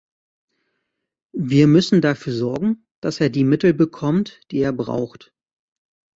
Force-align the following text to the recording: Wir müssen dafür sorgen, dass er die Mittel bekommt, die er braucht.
Wir 1.37 1.67
müssen 1.67 2.01
dafür 2.01 2.33
sorgen, 2.33 2.87
dass 3.01 3.21
er 3.21 3.29
die 3.29 3.43
Mittel 3.43 3.75
bekommt, 3.75 4.39
die 4.49 4.57
er 4.57 4.73
braucht. 4.73 5.31